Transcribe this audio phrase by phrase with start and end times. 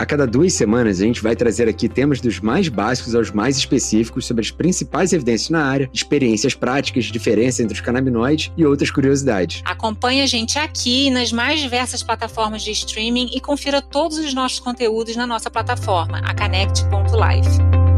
[0.00, 3.58] A cada duas semanas, a gente vai trazer aqui temas dos mais básicos aos mais
[3.58, 8.90] específicos sobre as principais evidências na área, experiências práticas, diferença entre os canabinoides e outras
[8.90, 9.60] curiosidades.
[9.62, 14.58] Acompanhe a gente aqui nas mais diversas plataformas de streaming e confira todos os nossos
[14.58, 17.89] conteúdos na nossa plataforma, a Connect.life.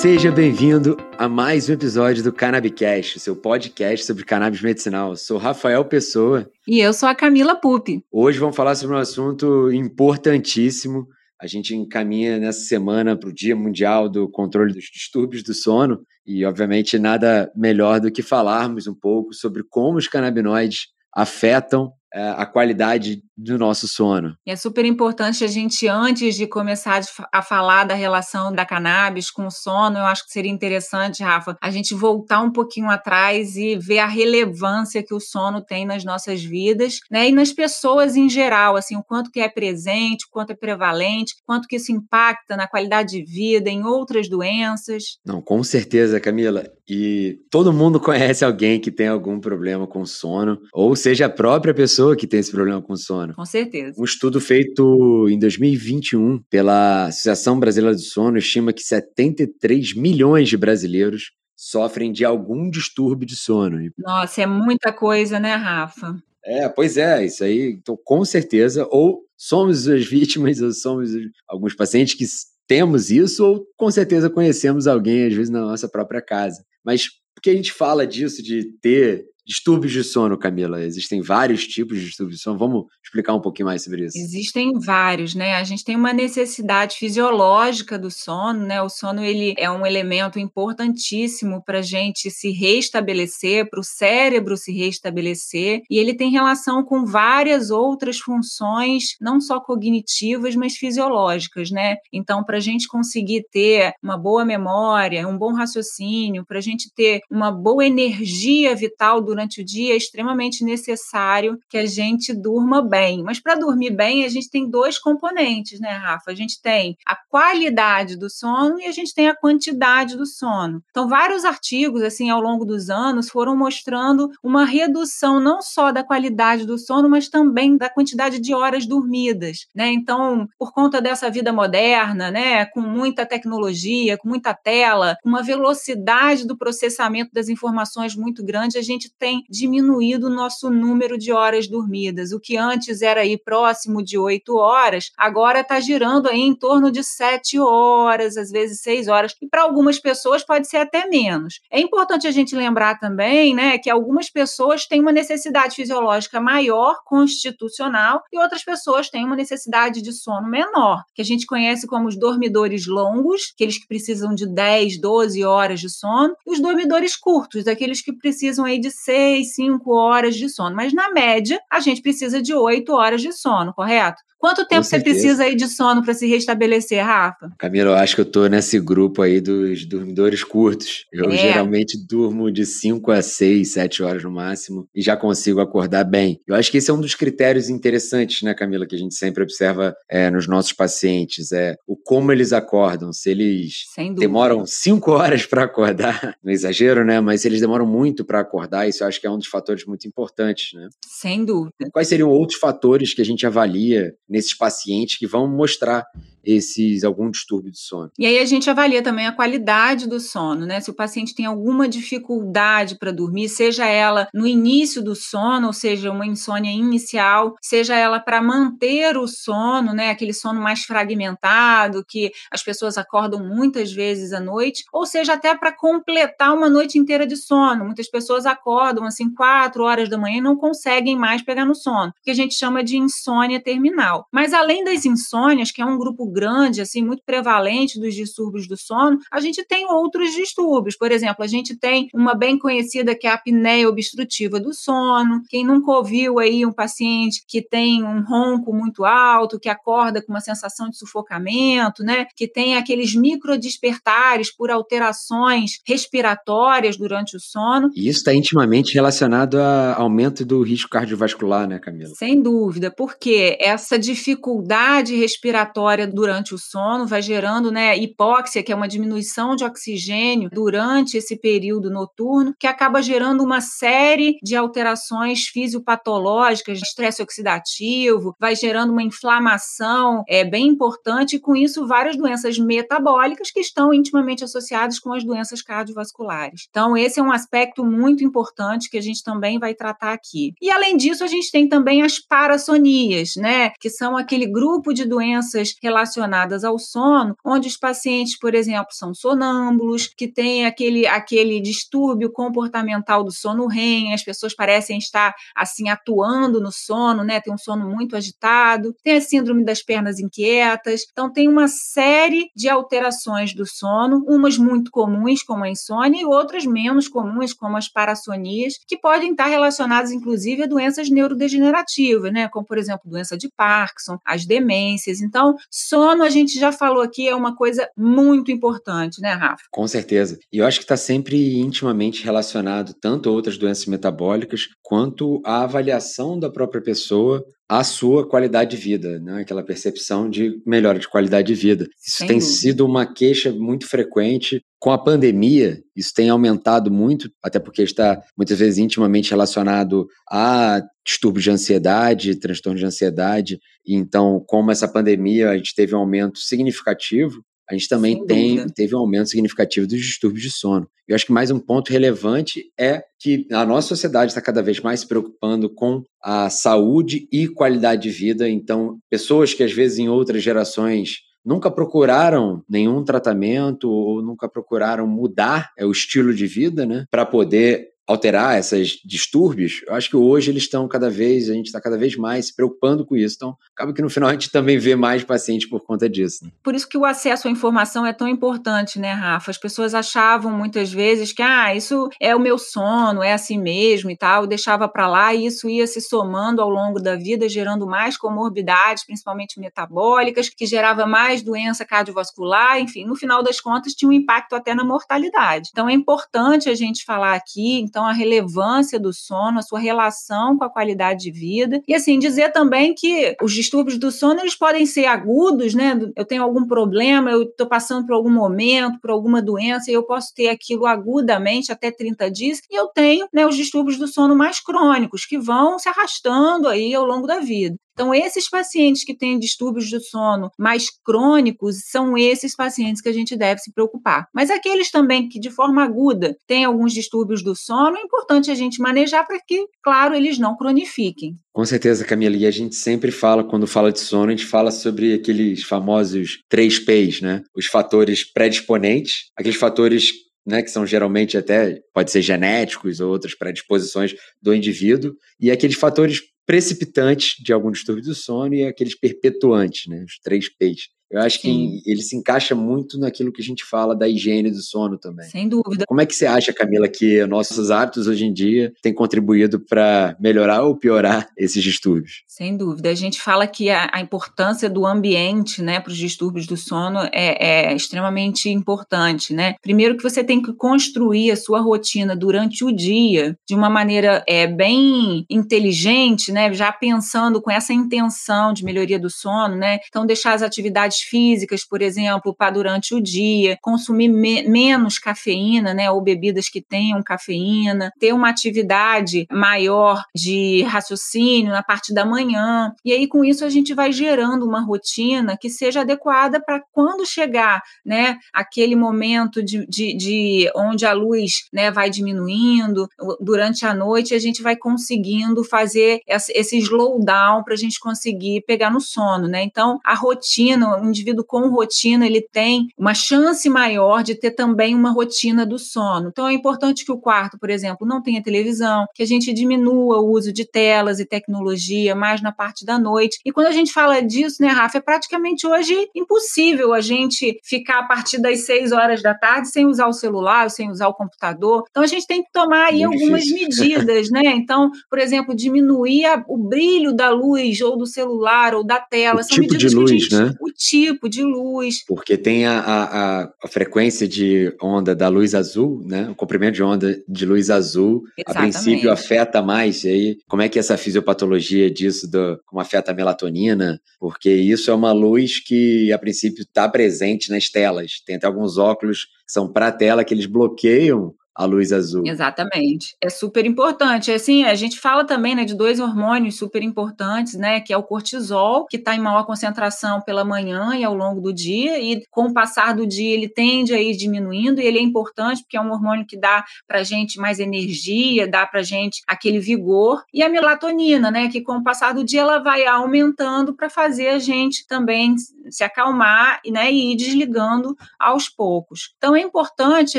[0.00, 5.14] Seja bem-vindo a mais um episódio do Cannabicast, seu podcast sobre cannabis medicinal.
[5.14, 6.50] Sou Rafael Pessoa.
[6.66, 8.02] E eu sou a Camila Pupi.
[8.10, 11.06] Hoje vamos falar sobre um assunto importantíssimo.
[11.38, 16.00] A gente encaminha nessa semana para o Dia Mundial do Controle dos Distúrbios do Sono
[16.26, 22.46] e, obviamente, nada melhor do que falarmos um pouco sobre como os canabinoides afetam a
[22.46, 24.34] qualidade do nosso sono.
[24.46, 27.00] É super importante a gente, antes de começar
[27.32, 31.56] a falar da relação da cannabis com o sono, eu acho que seria interessante, Rafa,
[31.60, 36.04] a gente voltar um pouquinho atrás e ver a relevância que o sono tem nas
[36.04, 37.28] nossas vidas, né?
[37.28, 41.34] E nas pessoas em geral, assim, o quanto que é presente, o quanto é prevalente,
[41.34, 45.18] o quanto que isso impacta na qualidade de vida, em outras doenças.
[45.24, 46.64] Não, com certeza, Camila.
[46.88, 51.72] E todo mundo conhece alguém que tem algum problema com sono, ou seja, a própria
[51.72, 53.34] pessoa pessoa que tem esse problema com sono.
[53.34, 54.00] Com certeza.
[54.00, 60.56] Um estudo feito em 2021 pela Associação Brasileira do Sono estima que 73 milhões de
[60.56, 63.78] brasileiros sofrem de algum distúrbio de sono.
[63.98, 66.16] Nossa, é muita coisa, né, Rafa?
[66.42, 71.10] É, pois é, isso aí, então, com certeza, ou somos as vítimas, ou somos
[71.46, 72.24] alguns pacientes que
[72.66, 76.64] temos isso, ou com certeza conhecemos alguém, às vezes, na nossa própria casa.
[76.82, 80.82] Mas por que a gente fala disso, de ter Distúrbios de sono, Camila.
[80.82, 82.58] Existem vários tipos de distúrbios de sono.
[82.58, 84.16] Vamos explicar um pouquinho mais sobre isso.
[84.16, 85.54] Existem vários, né?
[85.54, 88.80] A gente tem uma necessidade fisiológica do sono, né?
[88.80, 94.56] O sono ele é um elemento importantíssimo para a gente se restabelecer, para o cérebro
[94.56, 101.70] se restabelecer, e ele tem relação com várias outras funções, não só cognitivas, mas fisiológicas,
[101.70, 101.96] né?
[102.12, 106.92] Então, para a gente conseguir ter uma boa memória, um bom raciocínio, para a gente
[106.94, 112.34] ter uma boa energia vital durante durante o dia, é extremamente necessário que a gente
[112.34, 113.22] durma bem.
[113.22, 116.32] Mas para dormir bem, a gente tem dois componentes, né, Rafa?
[116.32, 120.82] A gente tem a qualidade do sono e a gente tem a quantidade do sono.
[120.90, 126.02] Então, vários artigos, assim, ao longo dos anos, foram mostrando uma redução não só da
[126.02, 129.92] qualidade do sono, mas também da quantidade de horas dormidas, né?
[129.92, 135.42] Então, por conta dessa vida moderna, né, com muita tecnologia, com muita tela, com uma
[135.42, 141.30] velocidade do processamento das informações muito grande, a gente tem diminuído o nosso número de
[141.30, 142.32] horas dormidas.
[142.32, 146.90] O que antes era aí próximo de oito horas, agora está girando aí em torno
[146.90, 149.34] de sete horas, às vezes seis horas.
[149.42, 151.60] E para algumas pessoas pode ser até menos.
[151.70, 156.96] É importante a gente lembrar também, né, que algumas pessoas têm uma necessidade fisiológica maior,
[157.04, 162.08] constitucional, e outras pessoas têm uma necessidade de sono menor, que a gente conhece como
[162.08, 167.16] os dormidores longos, aqueles que precisam de 10, 12 horas de sono, e os dormidores
[167.16, 170.76] curtos, aqueles que precisam aí de 6 seis, cinco horas de sono.
[170.76, 174.22] Mas, na média, a gente precisa de oito horas de sono, correto?
[174.40, 177.50] Quanto tempo você precisa aí de sono para se restabelecer, Rafa?
[177.58, 181.04] Camila, eu acho que eu tô nesse grupo aí dos dormidores curtos.
[181.12, 181.36] Eu é.
[181.36, 186.40] geralmente durmo de 5 a 6, 7 horas no máximo e já consigo acordar bem.
[186.48, 189.42] Eu acho que esse é um dos critérios interessantes, né, Camila, que a gente sempre
[189.42, 193.12] observa é, nos nossos pacientes, é o como eles acordam.
[193.12, 193.84] Se eles
[194.16, 198.88] demoram 5 horas para acordar, no exagero, né, mas se eles demoram muito para acordar,
[198.88, 200.88] isso eu acho que é um dos fatores muito importantes, né?
[201.06, 201.72] Sem dúvida.
[201.92, 206.06] Quais seriam outros fatores que a gente avalia nesses pacientes que vão mostrar
[206.44, 208.10] esses algum distúrbio de sono.
[208.18, 210.80] E aí a gente avalia também a qualidade do sono, né?
[210.80, 215.72] Se o paciente tem alguma dificuldade para dormir, seja ela no início do sono, ou
[215.72, 220.10] seja, uma insônia inicial, seja ela para manter o sono, né?
[220.10, 225.54] Aquele sono mais fragmentado que as pessoas acordam muitas vezes à noite, ou seja, até
[225.54, 227.84] para completar uma noite inteira de sono.
[227.84, 232.12] Muitas pessoas acordam assim quatro horas da manhã e não conseguem mais pegar no sono,
[232.22, 234.26] que a gente chama de insônia terminal.
[234.32, 238.76] Mas além das insônias, que é um grupo grande, assim, muito prevalente dos distúrbios do
[238.76, 240.96] sono, a gente tem outros distúrbios.
[240.96, 245.42] Por exemplo, a gente tem uma bem conhecida que é a apneia obstrutiva do sono.
[245.48, 250.32] Quem nunca ouviu aí um paciente que tem um ronco muito alto, que acorda com
[250.32, 252.26] uma sensação de sufocamento, né?
[252.36, 257.90] Que tem aqueles microdespertares por alterações respiratórias durante o sono.
[257.94, 262.14] E isso está intimamente relacionado ao aumento do risco cardiovascular, né, Camila?
[262.16, 268.74] Sem dúvida, porque essa dificuldade respiratória durante o sono vai gerando, né, hipóxia, que é
[268.74, 275.46] uma diminuição de oxigênio durante esse período noturno, que acaba gerando uma série de alterações
[275.46, 282.58] fisiopatológicas, estresse oxidativo, vai gerando uma inflamação é bem importante e com isso várias doenças
[282.58, 286.66] metabólicas que estão intimamente associadas com as doenças cardiovasculares.
[286.70, 290.52] Então esse é um aspecto muito importante que a gente também vai tratar aqui.
[290.60, 295.04] E além disso, a gente tem também as parassonias, né, que são aquele grupo de
[295.04, 301.60] doenças relacionadas ao sono, onde os pacientes, por exemplo, são sonâmbulos, que têm aquele aquele
[301.60, 307.52] distúrbio comportamental do sono REM, as pessoas parecem estar assim atuando no sono, né, tem
[307.52, 311.02] um sono muito agitado, tem a síndrome das pernas inquietas.
[311.10, 316.24] Então tem uma série de alterações do sono, umas muito comuns como a insônia e
[316.24, 322.48] outras menos comuns como as parassonias, que podem estar relacionadas inclusive a doenças neurodegenerativas, né,
[322.48, 325.20] como por exemplo doença de Parkinson, as demências.
[325.20, 329.64] Então, sono a gente já falou aqui é uma coisa muito importante, né, Rafa?
[329.70, 330.38] Com certeza.
[330.52, 335.62] E eu acho que está sempre intimamente relacionado tanto a outras doenças metabólicas quanto à
[335.62, 339.42] avaliação da própria pessoa a sua qualidade de vida, né?
[339.42, 341.86] aquela percepção de melhora de qualidade de vida.
[342.04, 342.56] Isso Sem tem dúvida.
[342.58, 344.60] sido uma queixa muito frequente.
[344.80, 350.82] Com a pandemia, isso tem aumentado muito, até porque está muitas vezes intimamente relacionado a
[351.04, 353.60] distúrbios de ansiedade, transtorno de ansiedade.
[353.86, 358.96] Então, como essa pandemia, a gente teve um aumento significativo a gente também tem, teve
[358.96, 360.88] um aumento significativo dos distúrbios de sono.
[361.06, 364.80] Eu acho que mais um ponto relevante é que a nossa sociedade está cada vez
[364.80, 368.48] mais se preocupando com a saúde e qualidade de vida.
[368.48, 375.06] Então, pessoas que às vezes em outras gerações nunca procuraram nenhum tratamento ou nunca procuraram
[375.06, 380.16] mudar é, o estilo de vida, né, para poder alterar esses distúrbios, eu acho que
[380.16, 383.36] hoje eles estão cada vez, a gente está cada vez mais se preocupando com isso.
[383.36, 386.44] Então, acaba que no final a gente também vê mais pacientes por conta disso.
[386.44, 386.50] Né?
[386.62, 389.50] Por isso que o acesso à informação é tão importante, né, Rafa?
[389.50, 394.10] As pessoas achavam muitas vezes que, ah, isso é o meu sono, é assim mesmo
[394.10, 397.86] e tal, deixava para lá e isso ia se somando ao longo da vida, gerando
[397.86, 404.08] mais comorbidades, principalmente metabólicas, que gerava mais doença cardiovascular, enfim, no final das contas tinha
[404.08, 405.68] um impacto até na mortalidade.
[405.70, 409.78] Então, é importante a gente falar aqui, então, então a relevância do sono, a sua
[409.78, 411.82] relação com a qualidade de vida.
[411.86, 415.98] E assim, dizer também que os distúrbios do sono, eles podem ser agudos, né?
[416.16, 420.02] Eu tenho algum problema, eu estou passando por algum momento, por alguma doença, e eu
[420.02, 424.34] posso ter aquilo agudamente até 30 dias, e eu tenho né, os distúrbios do sono
[424.34, 427.76] mais crônicos, que vão se arrastando aí ao longo da vida.
[428.00, 433.12] Então, esses pacientes que têm distúrbios do sono mais crônicos são esses pacientes que a
[433.12, 434.26] gente deve se preocupar.
[434.34, 438.54] Mas aqueles também que, de forma aguda, têm alguns distúrbios do sono, é importante a
[438.54, 441.34] gente manejar para que, claro, eles não cronifiquem.
[441.52, 442.36] Com certeza, Camila.
[442.36, 446.38] E a gente sempre fala, quando fala de sono, a gente fala sobre aqueles famosos
[446.48, 447.42] três P's, né?
[447.54, 450.10] Os fatores predisponentes, aqueles fatores
[450.46, 455.76] né, que são geralmente até, pode ser genéticos ou outras predisposições do indivíduo, e aqueles
[455.76, 460.88] fatores precipitantes de algum distúrbio do sono e aqueles perpetuantes, né, os três P's.
[461.10, 461.80] Eu acho Sim.
[461.82, 465.28] que ele se encaixa muito naquilo que a gente fala da higiene do sono também.
[465.28, 465.84] Sem dúvida.
[465.88, 470.16] Como é que você acha, Camila, que nossos hábitos hoje em dia têm contribuído para
[470.20, 472.22] melhorar ou piorar esses distúrbios?
[472.28, 472.90] Sem dúvida.
[472.90, 477.00] A gente fala que a, a importância do ambiente né, para os distúrbios do sono
[477.12, 479.34] é, é, extremamente importante.
[479.34, 479.56] Né?
[479.60, 484.22] Primeiro que você tem que construir a sua rotina durante o dia de uma maneira
[484.28, 486.52] é, bem inteligente, né?
[486.52, 489.56] já pensando com essa intenção de melhoria do sono.
[489.56, 489.80] Né?
[489.88, 495.74] Então, deixar as atividades físicas, por exemplo, para durante o dia, consumir me menos cafeína,
[495.74, 502.04] né, ou bebidas que tenham cafeína, ter uma atividade maior de raciocínio na parte da
[502.04, 502.72] manhã.
[502.84, 507.06] E aí, com isso, a gente vai gerando uma rotina que seja adequada para quando
[507.06, 512.88] chegar, né, aquele momento de, de, de onde a luz, né, vai diminuindo,
[513.20, 518.70] durante a noite a gente vai conseguindo fazer esse slowdown para a gente conseguir pegar
[518.70, 519.42] no sono, né?
[519.42, 524.90] Então, a rotina, indivíduo com rotina, ele tem uma chance maior de ter também uma
[524.90, 526.08] rotina do sono.
[526.08, 530.00] Então é importante que o quarto, por exemplo, não tenha televisão, que a gente diminua
[530.00, 533.18] o uso de telas e tecnologia mais na parte da noite.
[533.24, 537.80] E quando a gente fala disso, né, Rafa, é praticamente hoje impossível a gente ficar
[537.80, 541.64] a partir das seis horas da tarde sem usar o celular, sem usar o computador.
[541.70, 543.68] Então a gente tem que tomar aí Muito algumas difícil.
[543.68, 544.22] medidas, né?
[544.24, 549.20] Então, por exemplo, diminuir a, o brilho da luz ou do celular ou da tela.
[549.20, 550.34] O São tipo de luz, gente, né?
[550.40, 551.84] O tipo de luz.
[551.86, 556.08] Porque tem a, a, a, frequência de onda da luz azul, né?
[556.10, 558.56] O comprimento de onda de luz azul, Exatamente.
[558.56, 559.84] a princípio afeta mais.
[559.84, 563.80] E aí, como é que essa fisiopatologia disso, do, como afeta a melatonina?
[563.98, 568.02] Porque isso é uma luz que, a princípio, está presente nas telas.
[568.04, 572.02] Tem até alguns óculos que são para a tela que eles bloqueiam a luz azul.
[572.06, 572.94] Exatamente.
[573.00, 574.12] É super importante.
[574.12, 577.60] Assim, a gente fala também né, de dois hormônios super importantes, né?
[577.60, 581.32] Que é o cortisol, que está em maior concentração pela manhã e ao longo do
[581.32, 584.82] dia, e com o passar do dia ele tende a ir diminuindo, e ele é
[584.82, 589.40] importante porque é um hormônio que dá pra gente mais energia, dá pra gente aquele
[589.40, 591.28] vigor, e a melatonina, né?
[591.28, 595.16] Que com o passar do dia ela vai aumentando para fazer a gente também
[595.48, 598.92] se acalmar né, e ir desligando aos poucos.
[598.98, 599.98] Então é importante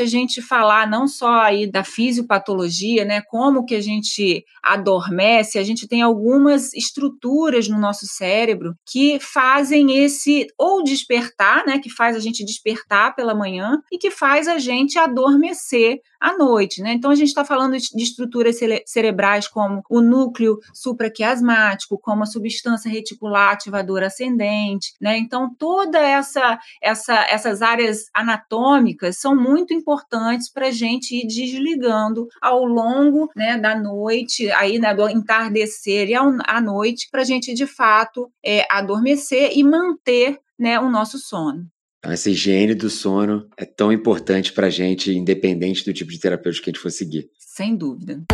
[0.00, 3.22] a gente falar não só aí da fisiopatologia, né?
[3.22, 10.04] Como que a gente adormece, a gente tem algumas estruturas no nosso cérebro que fazem
[10.04, 11.78] esse ou despertar, né?
[11.78, 16.80] Que faz a gente despertar pela manhã e que faz a gente adormecer à noite,
[16.80, 16.92] né?
[16.92, 22.90] Então a gente está falando de estruturas cerebrais como o núcleo supraquiasmático, como a substância
[22.90, 25.18] reticular ativadora ascendente, né?
[25.18, 32.28] Então toda essa, essa essas áreas anatômicas são muito importantes para a gente ir desligando
[32.40, 37.54] ao longo né, da noite, aí né, do entardecer e à noite, para a gente
[37.54, 41.66] de fato é, adormecer e manter né, o nosso sono.
[41.98, 46.18] Então, essa higiene do sono é tão importante para a gente, independente do tipo de
[46.18, 47.30] terapêutico que a gente for seguir.
[47.38, 48.24] Sem dúvida.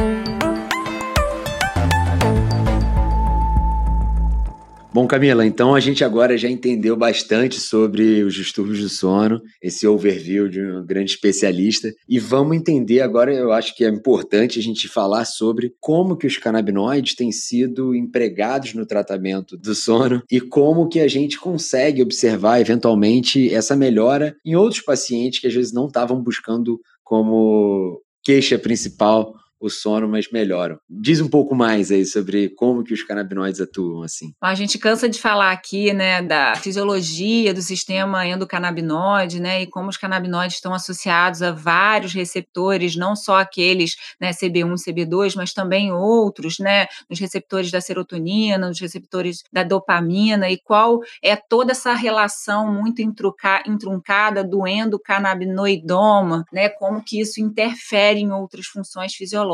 [4.91, 9.87] Bom, Camila, então a gente agora já entendeu bastante sobre os distúrbios do sono, esse
[9.87, 14.63] overview de um grande especialista, e vamos entender agora, eu acho que é importante a
[14.63, 20.41] gente falar sobre como que os canabinoides têm sido empregados no tratamento do sono e
[20.41, 25.73] como que a gente consegue observar eventualmente essa melhora em outros pacientes que às vezes
[25.73, 30.79] não estavam buscando como queixa principal o sono, mas melhoram.
[30.89, 34.33] Diz um pouco mais aí sobre como que os canabinoides atuam assim.
[34.41, 39.89] A gente cansa de falar aqui, né, da fisiologia do sistema endocannabinoide, né, e como
[39.89, 45.93] os canabinoides estão associados a vários receptores, não só aqueles, né, CB1, CB2, mas também
[45.93, 51.95] outros, né, nos receptores da serotonina, nos receptores da dopamina e qual é toda essa
[51.95, 59.48] relação muito intruncada do endocannabinoidoma, né, como que isso interfere em outras funções fisiológicas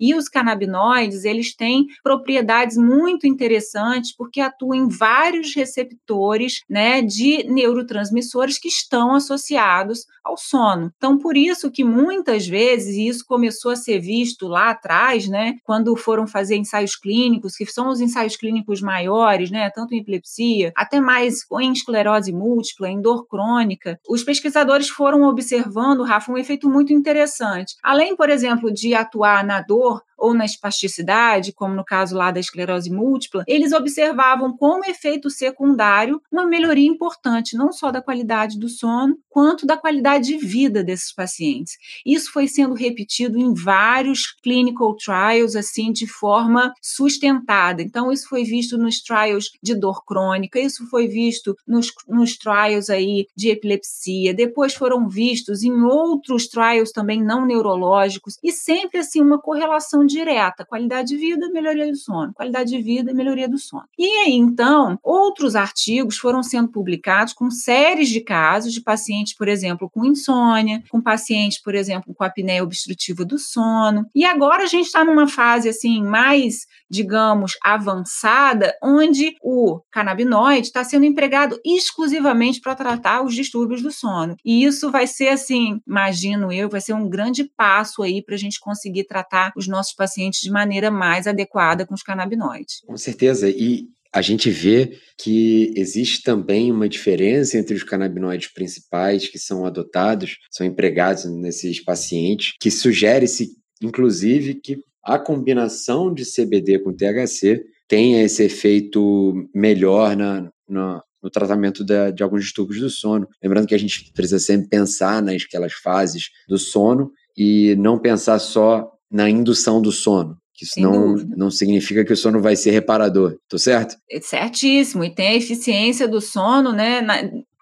[0.00, 7.44] E os canabinoides, eles têm propriedades muito interessantes porque atuam em vários receptores, né, de
[7.44, 10.90] neurotransmissores que estão associados ao sono.
[10.96, 15.54] Então, por isso que muitas vezes, e isso começou a ser visto lá atrás, né,
[15.64, 20.72] quando foram fazer ensaios clínicos, que são os ensaios clínicos maiores, né, tanto em epilepsia,
[20.76, 26.68] até mais em esclerose múltipla, em dor crônica, os pesquisadores foram observando, Rafa, um efeito
[26.68, 27.74] muito interessante.
[27.82, 32.40] Além, por exemplo, de atuar na dor ou na espasticidade, como no caso lá da
[32.40, 38.68] esclerose múltipla, eles observavam como efeito secundário uma melhoria importante, não só da qualidade do
[38.68, 41.74] sono, quanto da qualidade de vida desses pacientes.
[42.04, 47.82] Isso foi sendo repetido em vários clinical trials, assim, de forma sustentada.
[47.82, 52.88] Então, isso foi visto nos trials de dor crônica, isso foi visto nos, nos trials
[52.88, 59.20] aí de epilepsia, depois foram vistos em outros trials também não neurológicos, e sempre, assim,
[59.20, 63.84] uma correlação direta, qualidade de vida, melhoria do sono, qualidade de vida, melhoria do sono.
[63.98, 69.48] E aí, então, outros artigos foram sendo publicados com séries de casos de pacientes, por
[69.48, 74.06] exemplo, com insônia, com pacientes, por exemplo, com apneia obstrutiva do sono.
[74.14, 80.84] E agora a gente está numa fase assim mais, digamos, avançada, onde o canabinoide está
[80.84, 84.36] sendo empregado exclusivamente para tratar os distúrbios do sono.
[84.44, 88.38] E isso vai ser assim, imagino eu, vai ser um grande passo aí para a
[88.38, 92.80] gente conseguir tratar os nossos pacientes de maneira mais adequada com os canabinoides.
[92.86, 93.48] Com certeza.
[93.48, 99.66] E a gente vê que existe também uma diferença entre os canabinoides principais que são
[99.66, 107.62] adotados, são empregados nesses pacientes, que sugere-se, inclusive, que a combinação de CBD com THC
[107.88, 113.26] tenha esse efeito melhor na, na no tratamento de, alguns distúrbios do sono.
[113.42, 118.93] Lembrando que a gente precisa sempre pensar naquelas fases do sono e não pensar só
[119.10, 123.36] na indução do sono, que isso não, não significa que o sono vai ser reparador,
[123.48, 123.96] tô certo?
[124.10, 127.16] É certíssimo, e tem a eficiência do sono, né, na,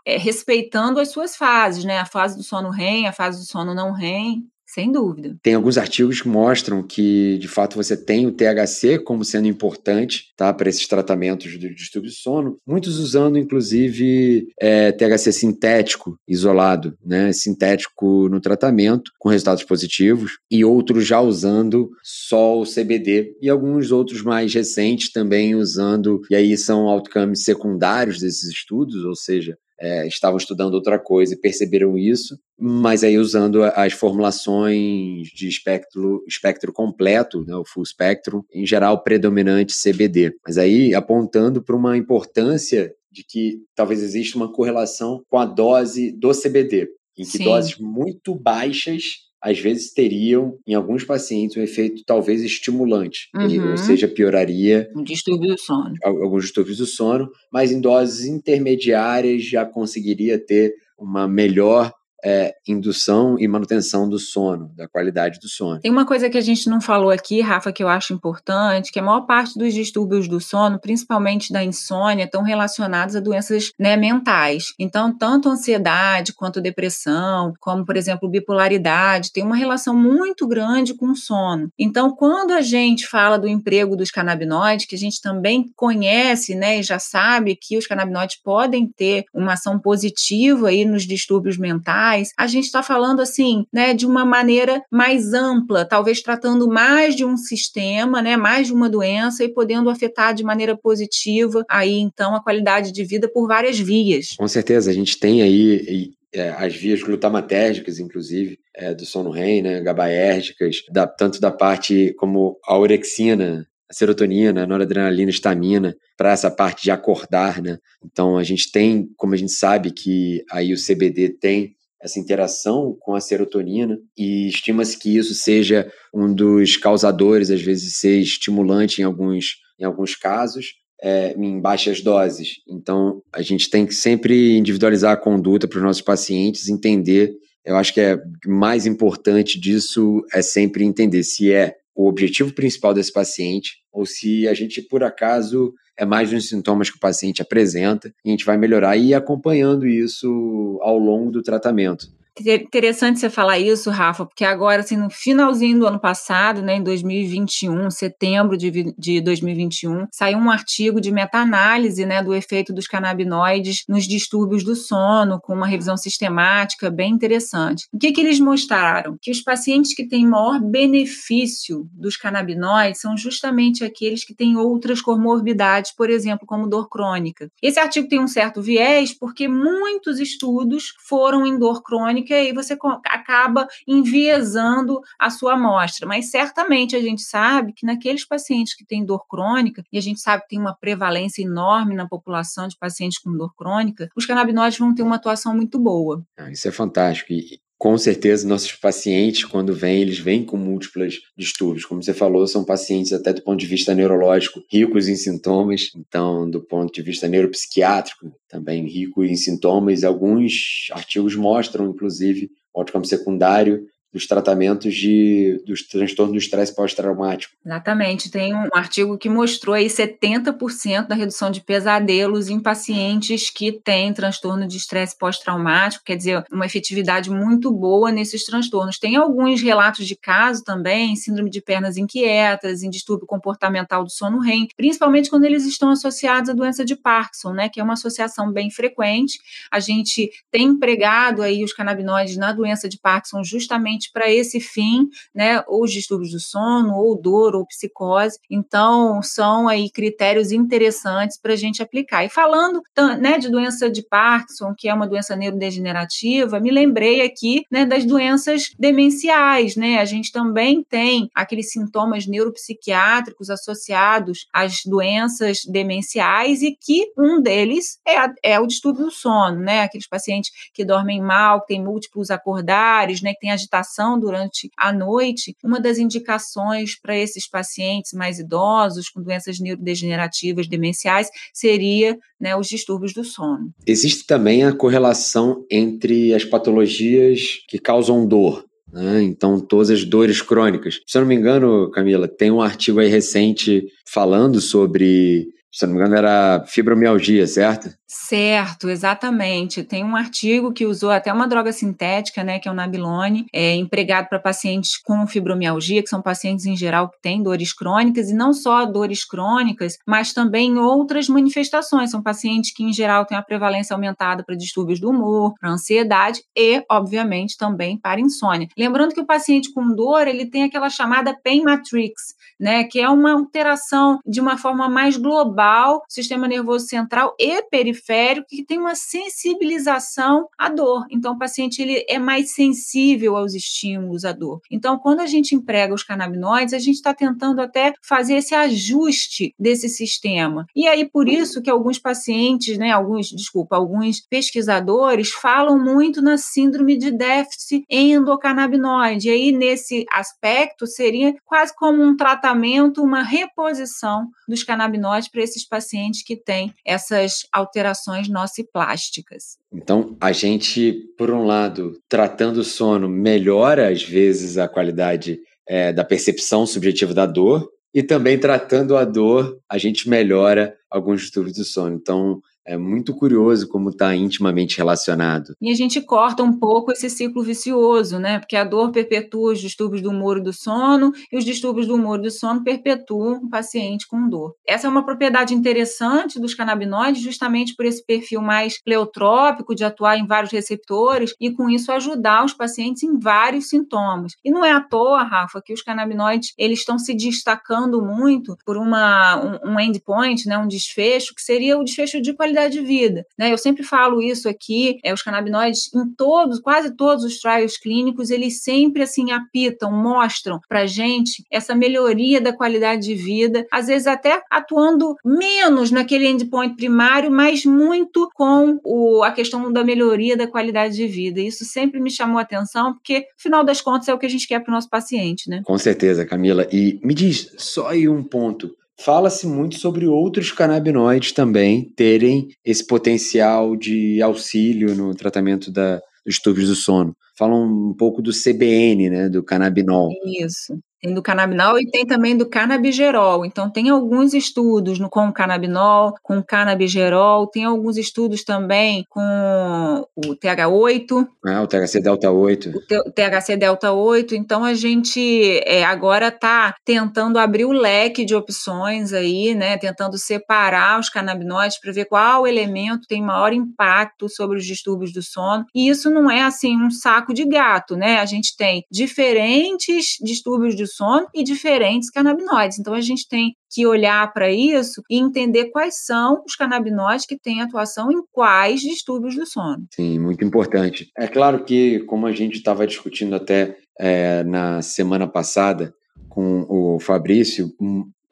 [0.04, 3.74] é, respeitando as suas fases, né, a fase do sono REM, a fase do sono
[3.74, 5.36] não REM, sem dúvida.
[5.42, 10.32] Tem alguns artigos que mostram que, de fato, você tem o THC como sendo importante
[10.34, 16.96] tá, para esses tratamentos do distúrbio de sono, muitos usando, inclusive, é, THC sintético isolado,
[17.04, 23.50] né, sintético no tratamento, com resultados positivos, e outros já usando só o CBD, e
[23.50, 29.58] alguns outros mais recentes também usando, e aí são outcomes secundários desses estudos, ou seja,
[29.80, 36.22] é, estavam estudando outra coisa e perceberam isso, mas aí usando as formulações de espectro,
[36.26, 41.96] espectro completo, né, o full spectrum, em geral predominante CBD, mas aí apontando para uma
[41.96, 46.88] importância de que talvez exista uma correlação com a dose do CBD,
[47.18, 47.44] em que Sim.
[47.44, 49.02] doses muito baixas
[49.42, 53.72] às vezes teriam, em alguns pacientes, um efeito talvez estimulante, uhum.
[53.72, 54.88] ou seja, pioraria.
[54.94, 55.94] Um distúrbio do sono.
[56.04, 61.92] Alguns distúrbios do sono, mas em doses intermediárias já conseguiria ter uma melhor
[62.24, 65.80] é, indução e manutenção do sono, da qualidade do sono.
[65.80, 68.98] Tem uma coisa que a gente não falou aqui, Rafa, que eu acho importante, que
[68.98, 73.96] a maior parte dos distúrbios do sono, principalmente da insônia, estão relacionados a doenças né,
[73.96, 74.72] mentais.
[74.78, 81.10] Então, tanto ansiedade quanto depressão, como, por exemplo, bipolaridade, tem uma relação muito grande com
[81.10, 81.68] o sono.
[81.78, 86.78] Então, quando a gente fala do emprego dos canabinoides, que a gente também conhece né,
[86.78, 92.11] e já sabe que os canabinoides podem ter uma ação positiva aí nos distúrbios mentais,
[92.38, 97.24] a gente está falando assim, né, de uma maneira mais ampla, talvez tratando mais de
[97.24, 102.34] um sistema, né, mais de uma doença e podendo afetar de maneira positiva aí então
[102.34, 104.34] a qualidade de vida por várias vias.
[104.36, 109.62] Com certeza, a gente tem aí é, as vias glutamatérgicas, inclusive, é, do sono REM,
[109.62, 115.94] né, gabaérgicas, da, tanto da parte como a orexina, a serotonina, a noradrenalina, a estamina,
[116.16, 117.78] para essa parte de acordar, né?
[118.04, 122.96] Então a gente tem, como a gente sabe que aí o CBD tem essa interação
[123.00, 129.00] com a serotonina e estima-se que isso seja um dos causadores, às vezes ser estimulante
[129.00, 132.56] em alguns, em alguns casos, é, em baixas doses.
[132.68, 137.32] Então, a gente tem que sempre individualizar a conduta para os nossos pacientes, entender.
[137.64, 142.94] Eu acho que é mais importante disso é sempre entender se é o objetivo principal
[142.94, 147.42] desse paciente ou se a gente, por acaso, é mais uns sintomas que o paciente
[147.42, 152.06] apresenta e a gente vai melhorar e ir acompanhando isso ao longo do tratamento.
[152.40, 156.82] Interessante você falar isso, Rafa, porque agora, assim, no finalzinho do ano passado, né, em
[156.82, 163.84] 2021, setembro de, de 2021, saiu um artigo de meta-análise, né, do efeito dos canabinoides
[163.86, 167.86] nos distúrbios do sono, com uma revisão sistemática bem interessante.
[167.92, 169.18] O que, que eles mostraram?
[169.20, 175.02] Que os pacientes que têm maior benefício dos canabinoides são justamente aqueles que têm outras
[175.02, 177.50] comorbidades, por exemplo, como dor crônica.
[177.62, 182.52] Esse artigo tem um certo viés, porque muitos estudos foram em dor crônica crônica e
[182.52, 186.06] você acaba enviesando a sua amostra.
[186.06, 190.20] Mas certamente a gente sabe que naqueles pacientes que têm dor crônica, e a gente
[190.20, 194.78] sabe que tem uma prevalência enorme na população de pacientes com dor crônica, os canabinoides
[194.78, 196.24] vão ter uma atuação muito boa.
[196.38, 197.32] Ah, isso é fantástico.
[197.32, 201.84] E, com certeza, nossos pacientes, quando vêm, eles vêm com múltiplos distúrbios.
[201.84, 205.90] Como você falou, são pacientes, até do ponto de vista neurológico, ricos em sintomas.
[205.96, 210.04] Então, do ponto de vista neuropsiquiátrico, também rico em sintomas.
[210.04, 217.54] Alguns artigos mostram, inclusive, outcome secundário dos tratamentos de, dos transtornos do estresse pós-traumático.
[217.64, 218.30] Exatamente.
[218.30, 224.12] Tem um artigo que mostrou aí 70% da redução de pesadelos em pacientes que têm
[224.12, 228.98] transtorno de estresse pós-traumático, quer dizer, uma efetividade muito boa nesses transtornos.
[228.98, 234.40] Tem alguns relatos de caso também, síndrome de pernas inquietas, em distúrbio comportamental do sono
[234.40, 238.52] REM, principalmente quando eles estão associados à doença de Parkinson, né, que é uma associação
[238.52, 239.38] bem frequente.
[239.70, 245.08] A gente tem empregado aí os canabinoides na doença de Parkinson justamente para esse fim,
[245.34, 248.38] né, ou distúrbios do sono, ou dor, ou psicose.
[248.50, 252.24] Então, são aí critérios interessantes para a gente aplicar.
[252.24, 252.82] E falando
[253.20, 258.04] né, de doença de Parkinson, que é uma doença neurodegenerativa, me lembrei aqui né, das
[258.04, 259.98] doenças demenciais, né?
[259.98, 267.98] A gente também tem aqueles sintomas neuropsiquiátricos associados às doenças demenciais e que um deles
[268.06, 269.82] é, a, é o distúrbio do sono, né?
[269.82, 273.34] Aqueles pacientes que dormem mal, que têm múltiplos acordares, né?
[273.34, 279.22] Que têm agitação durante a noite, uma das indicações para esses pacientes mais idosos, com
[279.22, 283.72] doenças neurodegenerativas, demenciais, seria né, os distúrbios do sono.
[283.86, 288.64] Existe também a correlação entre as patologias que causam dor.
[288.92, 289.22] Né?
[289.22, 291.00] Então, todas as dores crônicas.
[291.06, 295.94] Se eu não me engano, Camila, tem um artigo aí recente falando sobre se não
[295.94, 297.90] me engano, era fibromialgia, certo?
[298.06, 299.82] Certo, exatamente.
[299.82, 303.74] Tem um artigo que usou até uma droga sintética, né, que é o Nabilone, é
[303.74, 308.34] empregado para pacientes com fibromialgia, que são pacientes em geral que têm dores crônicas, e
[308.34, 312.10] não só dores crônicas, mas também outras manifestações.
[312.10, 316.42] São pacientes que, em geral, têm a prevalência aumentada para distúrbios do humor, para ansiedade
[316.54, 318.68] e, obviamente, também para insônia.
[318.76, 323.08] Lembrando que o paciente com dor, ele tem aquela chamada pain matrix, né, que é
[323.08, 325.61] uma alteração de uma forma mais global,
[326.08, 331.06] sistema nervoso central e periférico, que tem uma sensibilização à dor.
[331.10, 334.60] Então, o paciente ele é mais sensível aos estímulos à dor.
[334.70, 339.54] Então, quando a gente emprega os canabinoides, a gente está tentando até fazer esse ajuste
[339.58, 340.66] desse sistema.
[340.74, 346.36] E aí, por isso que alguns pacientes, né, alguns, desculpa, alguns pesquisadores falam muito na
[346.36, 349.28] síndrome de déficit endocannabinoide.
[349.28, 355.68] E aí, nesse aspecto, seria quase como um tratamento uma reposição dos canabinoides para esses
[355.68, 359.58] pacientes que têm essas alterações nociplásticas.
[359.72, 365.92] Então, a gente, por um lado, tratando o sono, melhora às vezes a qualidade é,
[365.92, 371.56] da percepção subjetiva da dor, e também tratando a dor, a gente melhora alguns distúrbios
[371.58, 371.94] do sono.
[371.94, 375.54] Então, é muito curioso como está intimamente relacionado.
[375.60, 378.38] E a gente corta um pouco esse ciclo vicioso, né?
[378.38, 381.94] Porque a dor perpetua os distúrbios do humor e do sono, e os distúrbios do
[381.94, 384.54] humor e do sono perpetuam o paciente com dor.
[384.66, 390.16] Essa é uma propriedade interessante dos canabinoides, justamente por esse perfil mais pleotrópico, de atuar
[390.16, 394.32] em vários receptores, e com isso ajudar os pacientes em vários sintomas.
[394.44, 398.76] E não é à toa, Rafa, que os canabinoides eles estão se destacando muito por
[398.76, 400.56] uma, um, um endpoint, né?
[400.56, 403.26] um desfecho, que seria o desfecho de qualidade qualidade de vida.
[403.38, 403.52] Né?
[403.52, 408.30] Eu sempre falo isso aqui, é, os canabinoides em todos, quase todos os trials clínicos,
[408.30, 414.06] eles sempre assim apitam, mostram para gente essa melhoria da qualidade de vida, às vezes
[414.06, 420.46] até atuando menos naquele endpoint primário, mas muito com o, a questão da melhoria da
[420.46, 421.40] qualidade de vida.
[421.40, 424.46] Isso sempre me chamou a atenção, porque, afinal das contas, é o que a gente
[424.46, 425.62] quer para o nosso paciente, né?
[425.64, 426.66] Com certeza, Camila.
[426.72, 428.74] E me diz só aí um ponto.
[429.04, 436.34] Fala-se muito sobre outros canabinoides também terem esse potencial de auxílio no tratamento da, dos
[436.34, 437.12] distúrbios do sono.
[437.38, 440.10] Falam um pouco do CBN, né, do canabinol.
[440.24, 440.78] Isso.
[441.02, 443.44] Tem do canabinol e tem também do canabigerol.
[443.44, 450.36] Então, tem alguns estudos no, com canabinol, com canabigerol, tem alguns estudos também com o
[450.36, 451.26] TH8.
[451.44, 452.70] Ah, o THC delta 8.
[452.70, 454.36] O, THC delta 8.
[454.36, 459.76] Então, a gente é, agora está tentando abrir o leque de opções aí, né?
[459.78, 465.20] Tentando separar os canabinoides para ver qual elemento tem maior impacto sobre os distúrbios do
[465.20, 465.64] sono.
[465.74, 468.20] E isso não é assim um saco de gato, né?
[468.20, 472.78] A gente tem diferentes distúrbios do sono e diferentes canabinoides.
[472.78, 477.38] Então, a gente tem que olhar para isso e entender quais são os canabinoides que
[477.38, 479.86] têm atuação em quais distúrbios do sono.
[479.94, 481.10] Sim, muito importante.
[481.18, 485.94] É claro que, como a gente estava discutindo até é, na semana passada
[486.28, 487.70] com o Fabrício,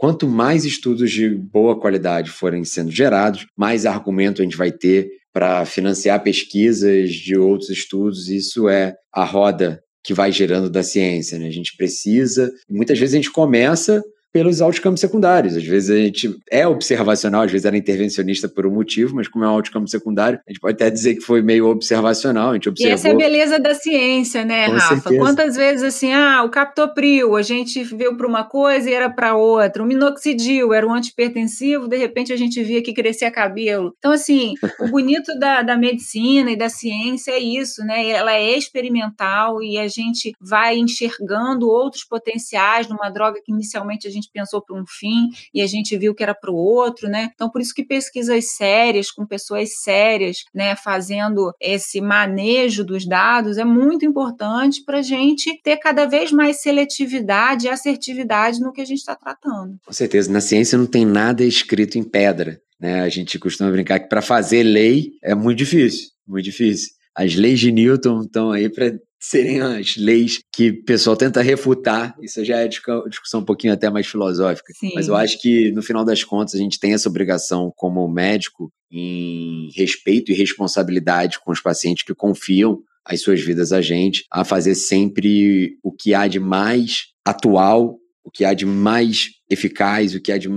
[0.01, 5.20] quanto mais estudos de boa qualidade forem sendo gerados, mais argumento a gente vai ter
[5.33, 8.29] para financiar pesquisas de outros estudos.
[8.29, 11.39] Isso é a roda que vai gerando da ciência.
[11.39, 11.47] Né?
[11.47, 15.57] A gente precisa, muitas vezes a gente começa pelos outcomes secundários.
[15.57, 19.45] Às vezes a gente é observacional, às vezes era intervencionista por um motivo, mas como
[19.45, 22.69] é um outcome secundário, a gente pode até dizer que foi meio observacional, a gente
[22.69, 22.91] observou...
[22.91, 24.95] E essa é a beleza da ciência, né, Com Rafa?
[24.95, 25.19] Certeza.
[25.21, 29.37] Quantas vezes assim, ah, o captopril, a gente veio para uma coisa e era para
[29.37, 33.95] outra, o minoxidil era um antipertensivo, de repente a gente via que crescia cabelo.
[33.99, 38.09] Então, assim, o bonito da, da medicina e da ciência é isso, né?
[38.09, 44.11] Ela é experimental e a gente vai enxergando outros potenciais numa droga que inicialmente a
[44.11, 47.09] gente gente pensou para um fim e a gente viu que era para o outro,
[47.09, 47.31] né?
[47.35, 53.59] Então, por isso que pesquisas sérias, com pessoas sérias, né, fazendo esse manejo dos dados,
[53.59, 58.81] é muito importante para a gente ter cada vez mais seletividade e assertividade no que
[58.81, 59.77] a gente está tratando.
[59.85, 60.31] Com certeza.
[60.31, 62.61] Na ciência não tem nada escrito em pedra.
[62.79, 63.03] Né?
[63.03, 67.00] A gente costuma brincar que para fazer lei é muito difícil, muito difícil.
[67.17, 72.17] As leis de Newton estão aí para serem as leis que o pessoal tenta refutar.
[72.23, 74.73] Isso já é discussão um pouquinho até mais filosófica.
[74.75, 74.93] Sim.
[74.95, 78.73] Mas eu acho que, no final das contas, a gente tem essa obrigação como médico
[78.91, 84.45] em respeito e responsabilidade com os pacientes que confiam as suas vidas a gente a
[84.45, 90.21] fazer sempre o que há de mais atual, o que há de mais eficaz, o
[90.21, 90.49] que há de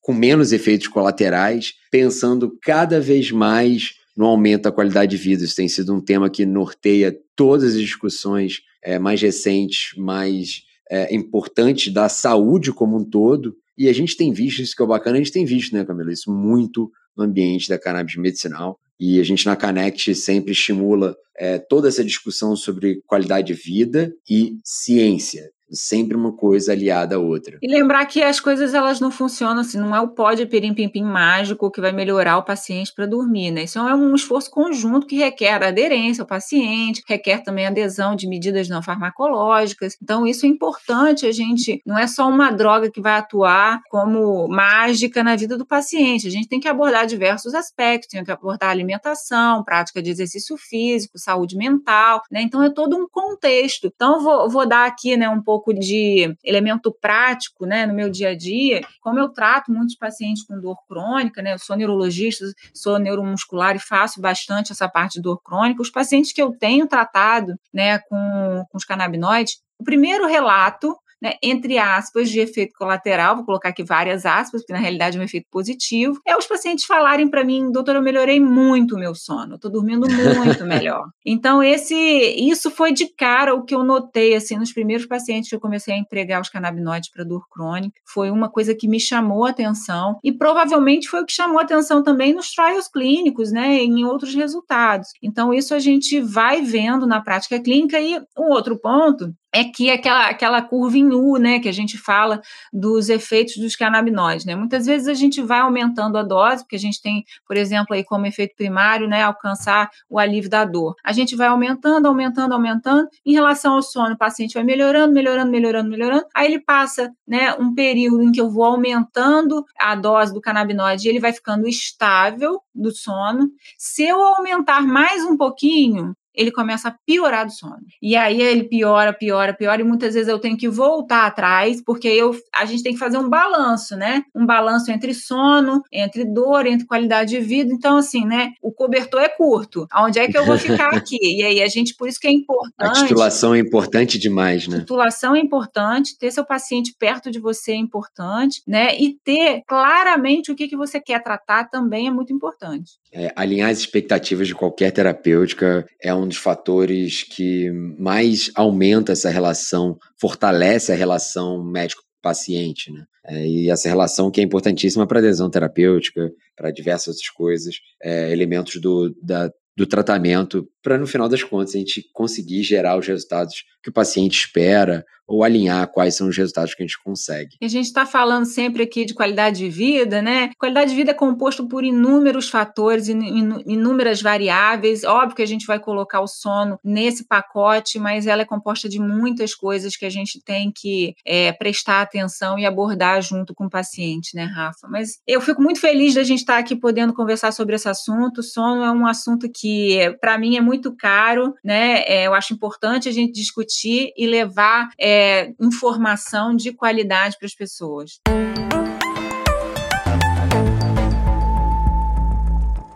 [0.00, 5.44] com menos efeitos colaterais, pensando cada vez mais no aumento da qualidade de vida.
[5.44, 11.14] Isso tem sido um tema que norteia todas as discussões é, mais recentes, mais é,
[11.14, 13.56] importantes da saúde como um todo.
[13.76, 16.12] E a gente tem visto, isso que é bacana, a gente tem visto, né, Camila,
[16.12, 18.78] isso muito no ambiente da cannabis medicinal.
[18.98, 24.14] E a gente na Connect sempre estimula é, toda essa discussão sobre qualidade de vida
[24.30, 27.58] e ciência sempre uma coisa aliada à outra.
[27.62, 31.02] E lembrar que as coisas elas não funcionam assim, não é o pó de pirim-pim-pim
[31.02, 33.64] mágico que vai melhorar o paciente para dormir, né?
[33.64, 38.68] Isso é um esforço conjunto que requer aderência ao paciente, requer também adesão de medidas
[38.68, 39.96] não farmacológicas.
[40.02, 44.48] Então isso é importante, a gente não é só uma droga que vai atuar como
[44.48, 48.70] mágica na vida do paciente, a gente tem que abordar diversos aspectos, tem que abordar
[48.70, 52.42] alimentação, prática de exercício físico, saúde mental, né?
[52.42, 53.90] Então é todo um contexto.
[53.94, 58.10] Então vou, vou dar aqui, né, um pouco pouco de elemento prático, né, no meu
[58.10, 62.44] dia a dia, como eu trato muitos pacientes com dor crônica, né, eu sou neurologista,
[62.74, 66.88] sou neuromuscular e faço bastante essa parte de dor crônica, os pacientes que eu tenho
[66.88, 73.36] tratado, né, com, com os canabinoides, o primeiro relato né, entre aspas, de efeito colateral,
[73.36, 76.84] vou colocar aqui várias aspas, porque na realidade é um efeito positivo, é os pacientes
[76.84, 81.06] falarem para mim, doutor, eu melhorei muito o meu sono, estou dormindo muito melhor.
[81.26, 85.56] Então, esse, isso foi de cara o que eu notei, assim, nos primeiros pacientes que
[85.56, 89.46] eu comecei a entregar os canabinoides para dor crônica, foi uma coisa que me chamou
[89.46, 93.76] a atenção e provavelmente foi o que chamou a atenção também nos trials clínicos, né,
[93.78, 95.08] em outros resultados.
[95.22, 99.88] Então, isso a gente vai vendo na prática clínica e um outro ponto é que
[99.88, 104.56] aquela, aquela curva em U, né, que a gente fala dos efeitos dos canabinoides, né?
[104.56, 108.02] Muitas vezes a gente vai aumentando a dose, porque a gente tem, por exemplo, aí
[108.02, 110.96] como efeito primário, né, alcançar o alívio da dor.
[111.04, 113.08] A gente vai aumentando, aumentando, aumentando.
[113.24, 116.26] Em relação ao sono, o paciente vai melhorando, melhorando, melhorando, melhorando.
[116.34, 121.06] Aí ele passa, né, um período em que eu vou aumentando a dose do canabinoide
[121.06, 123.48] e ele vai ficando estável do sono.
[123.78, 127.78] Se eu aumentar mais um pouquinho, ele começa a piorar do sono.
[128.02, 132.08] E aí ele piora, piora, piora, e muitas vezes eu tenho que voltar atrás, porque
[132.08, 134.22] eu, a gente tem que fazer um balanço, né?
[134.34, 137.72] Um balanço entre sono, entre dor, entre qualidade de vida.
[137.72, 138.50] Então, assim, né?
[138.62, 139.86] O cobertor é curto.
[139.90, 141.18] Aonde é que eu vou ficar aqui?
[141.22, 142.98] E aí a gente, por isso que é importante.
[142.98, 144.78] A titulação é importante demais, né?
[144.80, 148.96] Titulação é importante, ter seu paciente perto de você é importante, né?
[148.98, 152.92] E ter claramente o que, que você quer tratar também é muito importante.
[153.16, 159.30] É, alinhar as expectativas de qualquer terapêutica é um dos fatores que mais aumenta essa
[159.30, 163.04] relação, fortalece a relação médico-paciente, né?
[163.26, 168.32] É, e essa relação que é importantíssima para adesão terapêutica, para diversas outras coisas, é,
[168.32, 173.06] elementos do, da, do tratamento, para no final das contas a gente conseguir gerar os
[173.06, 177.56] resultados que o paciente espera ou alinhar quais são os resultados que a gente consegue.
[177.62, 180.50] A gente está falando sempre aqui de qualidade de vida, né?
[180.58, 185.04] Qualidade de vida é composto por inúmeros fatores, inúmeras variáveis.
[185.04, 189.00] Óbvio que a gente vai colocar o sono nesse pacote, mas ela é composta de
[189.00, 193.70] muitas coisas que a gente tem que é, prestar atenção e abordar junto com o
[193.70, 194.86] paciente, né, Rafa?
[194.88, 198.38] Mas eu fico muito feliz da gente estar tá aqui podendo conversar sobre esse assunto.
[198.38, 202.02] O sono é um assunto que, para mim, é muito caro, né?
[202.06, 204.88] É, eu acho importante a gente discutir e levar.
[204.98, 208.18] É, é, informação de qualidade para as pessoas.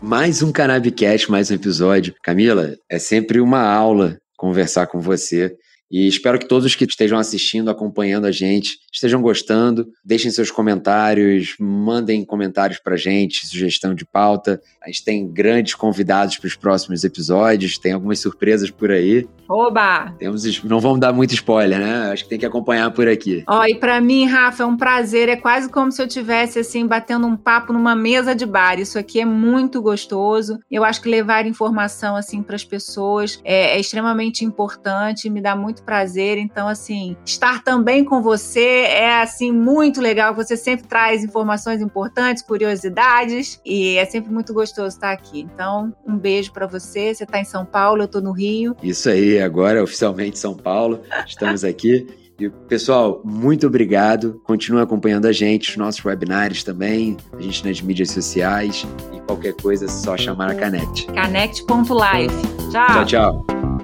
[0.03, 2.15] Mais um Cannabicast, mais um episódio.
[2.25, 5.55] Camila, é sempre uma aula conversar com você.
[5.91, 9.89] E espero que todos que estejam assistindo, acompanhando a gente, estejam gostando.
[10.05, 14.61] Deixem seus comentários, mandem comentários para a gente, sugestão de pauta.
[14.83, 19.27] A gente tem grandes convidados para os próximos episódios, tem algumas surpresas por aí.
[19.49, 20.15] Oba!
[20.19, 22.11] Temos, não vamos dar muito spoiler, né?
[22.13, 23.43] Acho que tem que acompanhar por aqui.
[23.47, 25.29] Ó, e para mim, Rafa, é um prazer.
[25.31, 28.79] É quase como se eu tivesse assim batendo um papo numa mesa de bar.
[28.79, 30.59] Isso aqui é muito gostoso.
[30.71, 35.31] Eu acho que levar informação assim para as pessoas é, é extremamente importante.
[35.31, 36.39] Me dá muito prazer.
[36.39, 40.35] Então, assim, estar também com você é assim muito legal.
[40.35, 45.41] Você sempre traz informações importantes, curiosidades e é sempre muito gostoso estar aqui.
[45.41, 47.15] Então, um beijo para você.
[47.15, 48.77] Você está em São Paulo, eu estou no Rio.
[48.83, 51.01] Isso aí agora, oficialmente São Paulo.
[51.27, 52.07] Estamos aqui.
[52.39, 54.41] E, pessoal, muito obrigado.
[54.45, 58.87] Continue acompanhando a gente, os nossos webinários também, a gente nas mídias sociais.
[59.13, 61.07] E qualquer coisa é só chamar a Canect.
[61.07, 62.35] Canect.live.
[62.71, 62.87] Tchau.
[62.87, 63.78] Tchau, tchau.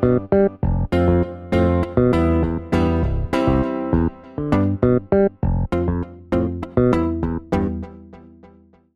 [0.00, 0.81] Thank you.